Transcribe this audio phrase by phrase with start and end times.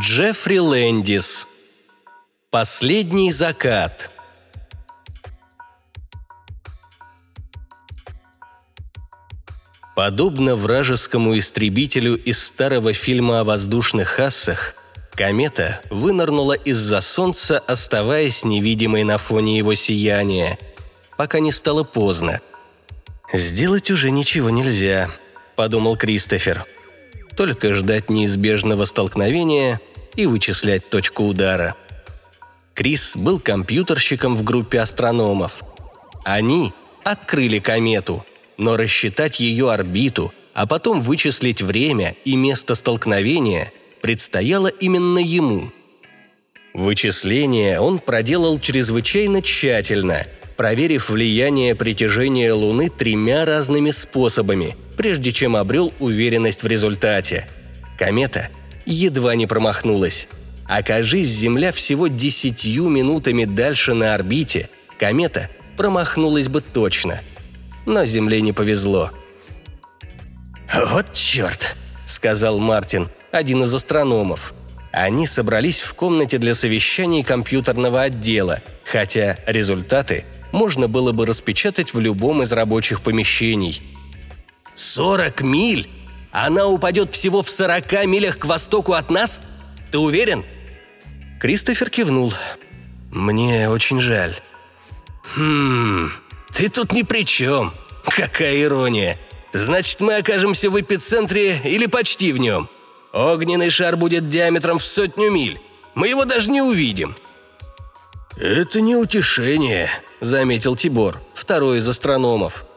[0.00, 1.48] Джеффри Лэндис.
[2.50, 4.10] Последний закат.
[9.96, 14.76] Подобно вражескому истребителю из старого фильма о воздушных ассах,
[15.14, 20.60] комета вынырнула из-за солнца, оставаясь невидимой на фоне его сияния,
[21.16, 22.40] пока не стало поздно.
[23.32, 25.10] «Сделать уже ничего нельзя»,–
[25.56, 26.64] подумал Кристофер–
[27.38, 29.80] только ждать неизбежного столкновения
[30.18, 31.76] и вычислять точку удара.
[32.74, 35.62] Крис был компьютерщиком в группе астрономов.
[36.24, 36.72] Они
[37.04, 45.20] открыли комету, но рассчитать ее орбиту, а потом вычислить время и место столкновения предстояло именно
[45.20, 45.70] ему.
[46.74, 55.92] Вычисления он проделал чрезвычайно тщательно– проверив влияние притяжения Луны тремя разными способами, прежде чем обрел
[56.00, 57.46] уверенность в результате.
[57.96, 58.50] Комета
[58.88, 60.28] едва не промахнулась.
[60.66, 67.20] Окажись Земля всего десятью минутами дальше на орбите, комета промахнулась бы точно.
[67.86, 69.10] Но Земле не повезло.
[70.74, 71.76] «Вот черт!»–
[72.06, 74.54] сказал Мартин, один из астрономов.
[74.92, 82.00] Они собрались в комнате для совещаний компьютерного отдела, хотя результаты можно было бы распечатать в
[82.00, 83.82] любом из рабочих помещений.
[84.74, 85.88] «Сорок миль?
[86.30, 89.40] Она упадет всего в сорока милях к востоку от нас?
[89.90, 90.44] Ты уверен?»
[91.40, 92.32] Кристофер кивнул.
[93.10, 94.34] «Мне очень жаль».
[95.34, 96.10] «Хм,
[96.52, 97.72] ты тут ни при чем.
[98.04, 99.18] Какая ирония.
[99.52, 102.68] Значит, мы окажемся в эпицентре или почти в нем.
[103.12, 105.60] Огненный шар будет диаметром в сотню миль.
[105.94, 107.16] Мы его даже не увидим».
[108.36, 109.90] «Это не утешение»,–
[110.20, 112.67] заметил Тибор, второй из астрономов.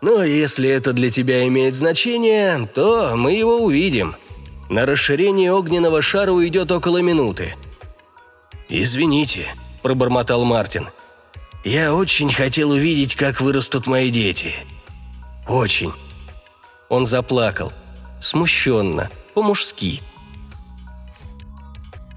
[0.00, 4.14] «Но если это для тебя имеет значение, то мы его увидим.
[4.68, 7.54] На расширение огненного шара уйдет около минуты».
[8.68, 9.46] «Извините»,–
[9.82, 10.88] пробормотал Мартин.
[11.64, 14.54] «Я очень хотел увидеть, как вырастут мои дети.
[15.48, 15.92] Очень».
[16.88, 17.72] Он заплакал.
[18.20, 20.02] Смущенно, по-мужски.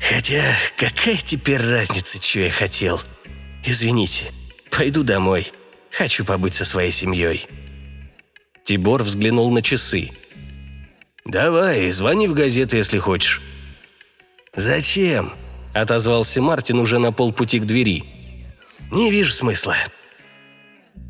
[0.00, 0.42] «Хотя
[0.76, 3.00] какая теперь разница, что я хотел?
[3.64, 4.26] Извините,
[4.76, 5.50] Пойду домой.
[5.90, 7.46] Хочу побыть со своей семьей».
[8.66, 10.10] Тибор взглянул на часы.
[11.24, 13.40] «Давай, звони в газеты, если хочешь».
[14.56, 15.32] «Зачем?»–
[15.72, 18.02] отозвался Мартин уже на полпути к двери.
[18.90, 19.76] «Не вижу смысла».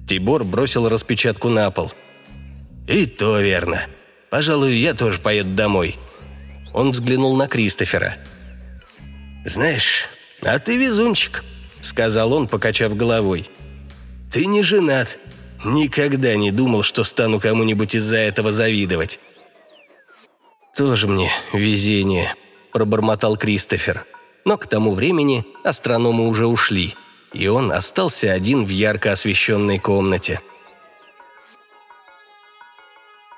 [0.06, 1.90] Тибор бросил распечатку на пол.
[2.86, 3.80] «И то верно.
[4.28, 5.96] Пожалуй, я тоже поеду домой».
[6.74, 8.18] Он взглянул на Кристофера.
[9.46, 10.10] «Знаешь,
[10.42, 11.42] а ты везунчик»,—
[11.80, 13.48] сказал он, покачав головой.
[14.36, 15.18] Ты не женат.
[15.66, 19.19] Никогда не думал, что стану кому-нибудь из-за этого завидовать».
[20.77, 22.32] «Тоже мне везение»,–
[22.72, 24.04] пробормотал Кристофер.
[24.44, 26.94] Но к тому времени астрономы уже ушли,
[27.32, 30.41] и он остался один в ярко освещенной комнате.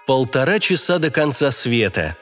[0.07, 2.15] Полтора часа до конца света.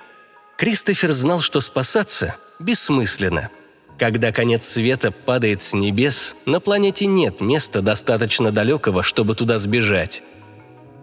[0.56, 3.50] Кристофер знал, что спасаться бессмысленно–
[3.98, 10.22] когда конец света падает с небес, на планете нет места достаточно далекого, чтобы туда сбежать.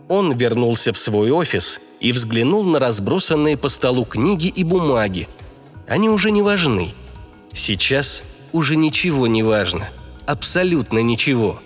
[0.07, 5.27] Он вернулся в свой офис и взглянул на разбросанные по столу книги и бумаги.
[5.87, 6.93] Они уже не важны.
[7.51, 9.89] Сейчас уже ничего не важно.
[10.25, 11.59] Абсолютно ничего.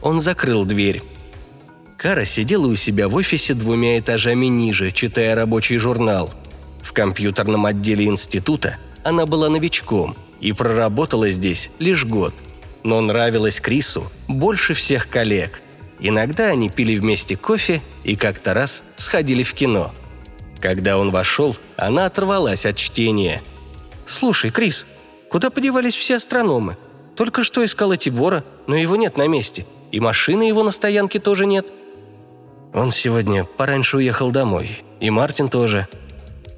[0.00, 1.02] Он закрыл дверь.
[1.98, 6.32] Кара сидела у себя в офисе двумя этажами ниже, читая рабочий журнал.
[6.82, 12.34] В компьютерном отделе института она была новичком– и проработала здесь лишь год.
[12.82, 15.60] Но нравилось Крису больше всех коллег.
[15.98, 19.92] Иногда они пили вместе кофе и как-то раз сходили в кино.
[20.60, 23.42] Когда он вошел, она оторвалась от чтения.
[24.06, 24.86] «Слушай, Крис,
[25.30, 26.76] куда подевались все астрономы?
[27.16, 29.66] Только что искала Тибора, но его нет на месте.
[29.92, 31.66] И машины его на стоянке тоже нет».
[32.72, 34.82] «Он сегодня пораньше уехал домой.
[35.00, 35.86] И Мартин тоже».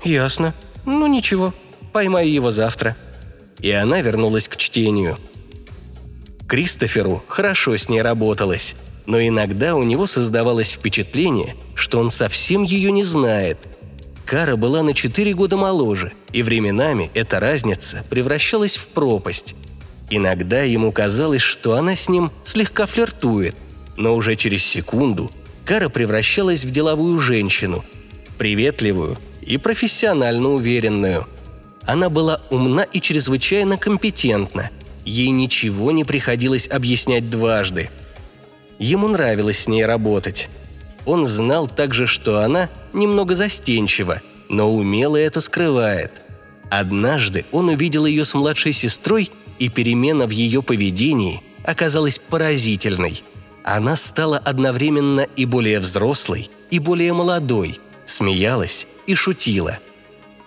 [0.05, 0.55] «Ясно.
[0.85, 1.53] Ну ничего,
[1.93, 2.97] поймаю его завтра»,
[3.61, 5.19] и она вернулась к чтению.
[6.49, 8.77] Кристоферу хорошо с ней работалось,
[9.07, 13.59] но иногда у него создавалось впечатление, что он совсем ее не знает.
[14.27, 19.55] Кара была на четыре года моложе, и временами эта разница превращалась в пропасть.
[20.11, 23.57] Иногда ему казалось, что она с ним слегка флиртует,
[23.97, 25.31] но уже через секунду
[25.65, 27.85] Кара превращалась в деловую женщину,
[28.37, 31.27] приветливую и профессионально уверенную–
[31.87, 34.71] она была умна и чрезвычайно компетентна.
[35.05, 37.91] Ей ничего не приходилось объяснять дважды.
[38.79, 40.49] Ему нравилось с ней работать.
[41.07, 46.13] Он знал также, что она немного застенчива, но умело это скрывает.
[46.71, 53.23] Однажды он увидел ее с младшей сестрой, и перемена в ее поведении оказалась поразительной.
[53.63, 59.79] Она стала одновременно и более взрослой, и более молодой, смеялась и шутила.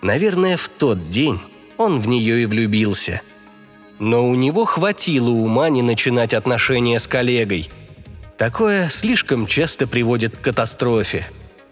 [0.02, 1.40] Наверное, в тот день
[1.76, 3.22] он в нее и влюбился.
[3.98, 7.70] Но у него хватило ума не начинать отношения с коллегой.
[8.36, 11.26] Такое слишком часто приводит к катастрофе.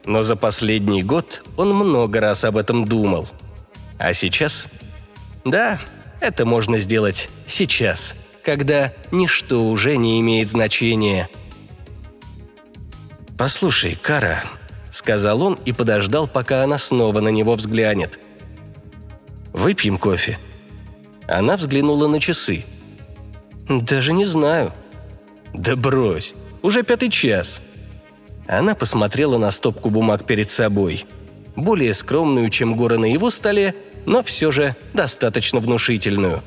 [0.06, 3.28] Но за последний год он много раз об этом думал.
[3.98, 4.68] А сейчас?
[5.44, 5.78] Да,
[6.20, 11.28] это можно сделать сейчас, когда ничто уже не имеет значения.
[13.36, 14.44] «Послушай, Кара»,—
[14.94, 18.20] сказал он и подождал, пока она снова на него взглянет.
[19.52, 20.38] «Выпьем кофе».
[21.26, 22.64] Она взглянула на часы.
[23.68, 24.72] «Даже не знаю».
[25.52, 27.60] «Да брось, уже пятый час».
[28.46, 31.06] Она посмотрела на стопку бумаг перед собой.
[31.56, 33.74] Более скромную, чем горы на его столе,
[34.06, 36.40] но все же достаточно внушительную.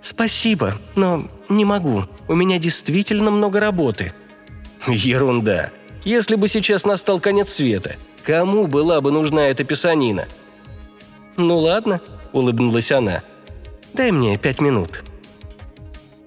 [0.00, 2.04] «Спасибо, но не могу.
[2.28, 4.12] У меня действительно много работы».
[4.86, 5.70] «Ерунда.
[6.04, 10.26] Если бы сейчас настал конец света, кому была бы нужна эта писанина?»
[11.36, 12.00] «Ну ладно»,—
[12.32, 13.22] улыбнулась она.
[13.94, 15.02] «Дай мне пять минут».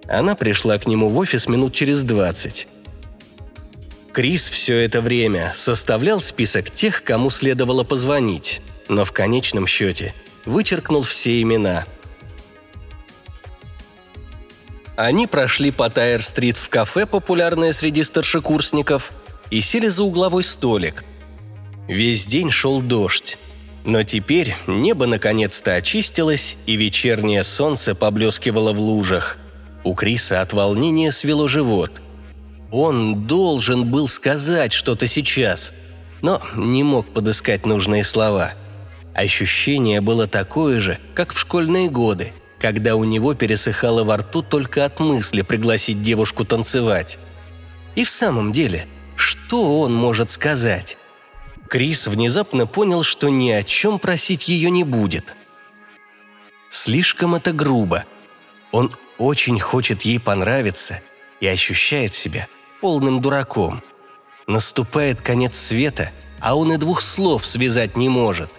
[0.08, 2.68] Она пришла к нему в офис минут через двадцать.
[4.14, 10.14] Крис все это время составлял список тех, кому следовало позвонить, но в конечном счете
[10.46, 11.86] вычеркнул все имена.
[14.96, 19.12] Они прошли по Тайр-стрит в кафе, популярное среди старшекурсников,
[19.50, 21.04] и сели за угловой столик.
[21.88, 23.38] Весь день шел дождь.
[23.86, 29.38] Но теперь небо наконец-то очистилось, и вечернее солнце поблескивало в лужах.
[29.84, 32.02] У Криса от волнения свело живот.
[32.72, 35.74] Он должен был сказать что-то сейчас,
[36.24, 38.54] но не мог подыскать нужные слова.
[39.14, 44.84] Ощущение было такое же, как в школьные годы, когда у него пересыхало во рту только
[44.84, 47.20] от мысли пригласить девушку танцевать.
[47.94, 50.98] И в самом деле, что он может сказать?
[51.70, 55.36] Крис внезапно понял, что ни о чем просить ее не будет.
[56.70, 58.06] Слишком это грубо.
[58.72, 61.00] Он очень хочет ей понравиться
[61.40, 62.48] и ощущает себя
[62.82, 63.82] полным дураком.
[64.48, 68.52] Наступает конец света, а он и двух слов связать не может.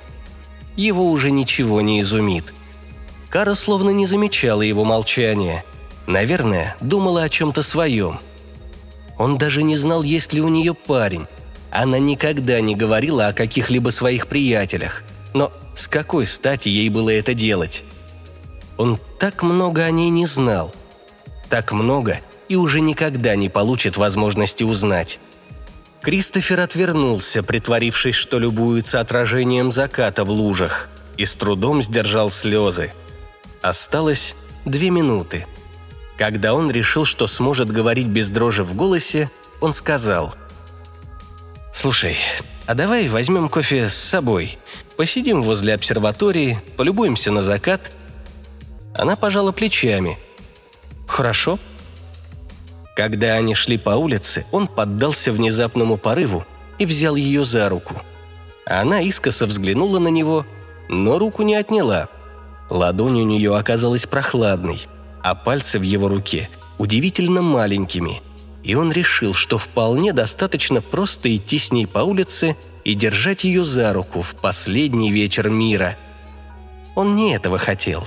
[0.76, 2.52] Его уже ничего не изумит.
[3.28, 5.64] Кара словно не замечала его молчания.
[6.06, 8.18] Наверное, думала о чем-то своем.
[9.18, 11.26] Он даже не знал, есть ли у нее парень,
[11.70, 15.02] она никогда не говорила о каких-либо своих приятелях.
[15.34, 17.84] Но с какой стати ей было это делать?
[18.78, 20.74] Он так много о ней не знал.
[21.48, 25.18] Так много и уже никогда не получит возможности узнать.
[26.02, 32.92] Кристофер отвернулся, притворившись, что любуется отражением заката в лужах, и с трудом сдержал слезы.
[33.62, 35.46] Осталось две минуты.
[36.18, 39.30] Когда он решил, что сможет говорить без дрожи в голосе,
[39.60, 40.34] он сказал–
[41.76, 42.16] «Слушай,
[42.64, 44.56] а давай возьмем кофе с собой.
[44.96, 47.92] Посидим возле обсерватории, полюбуемся на закат».
[48.94, 50.18] Она пожала плечами.
[51.06, 51.58] «Хорошо».
[52.96, 56.46] Когда они шли по улице, он поддался внезапному порыву
[56.78, 57.94] и взял ее за руку.
[58.64, 60.46] Она искоса взглянула на него,
[60.88, 62.08] но руку не отняла.
[62.70, 64.80] Ладонь у нее оказалась прохладной,
[65.26, 68.22] а пальцы в его руке удивительно маленькими–
[68.66, 73.64] и он решил, что вполне достаточно просто идти с ней по улице и держать ее
[73.64, 75.96] за руку в последний вечер мира.
[76.96, 78.04] Он не этого хотел.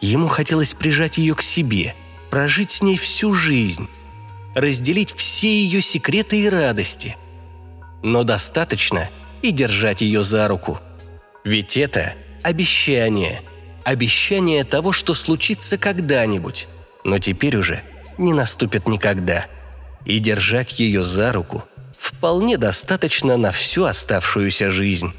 [0.00, 1.94] Ему хотелось прижать ее к себе,
[2.28, 3.88] прожить с ней всю жизнь,
[4.56, 7.16] разделить все ее секреты и радости.
[8.02, 9.08] Но достаточно
[9.42, 10.80] и держать ее за руку.
[11.44, 13.42] Ведь это обещание.
[13.84, 16.68] Обещание того, что случится когда-нибудь,
[17.04, 17.82] но теперь уже
[18.18, 19.46] не наступит никогда–
[20.04, 21.64] и держать ее за руку
[21.96, 25.12] вполне достаточно на всю оставшуюся жизнь.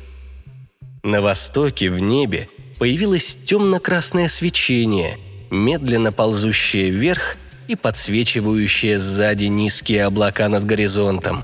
[1.03, 2.49] На востоке в небе
[2.79, 5.17] появилось темно-красное свечение,
[5.49, 7.37] медленно ползущее вверх
[7.67, 11.43] и подсвечивающее сзади низкие облака над горизонтом.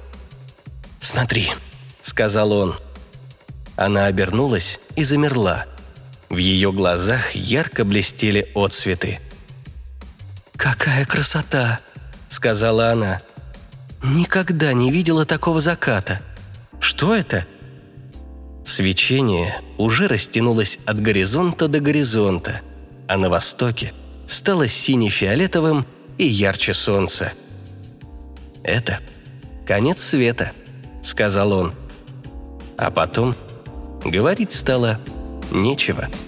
[0.99, 1.51] «Смотри»,—
[2.01, 2.75] сказал он.
[3.75, 5.65] Она обернулась и замерла.
[6.29, 9.19] В ее глазах ярко блестели отсветы.
[10.55, 11.79] «Какая красота!»—
[12.29, 13.21] сказала она.
[14.03, 16.21] «Никогда не видела такого заката.
[16.79, 17.45] Что это?»
[18.65, 22.61] Свечение уже растянулось от горизонта до горизонта,
[23.07, 23.93] а на востоке
[24.27, 25.85] стало сине-фиолетовым
[26.17, 27.31] и ярче солнца.
[28.63, 28.99] «Это
[29.65, 30.51] конец света»,—
[31.03, 31.73] сказал он.
[32.77, 33.35] А потом
[34.03, 34.99] говорить стало
[35.51, 36.09] нечего.—